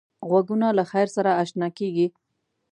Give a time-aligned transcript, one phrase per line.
[0.29, 2.07] غوږونه له خیر سره اشنا کېږي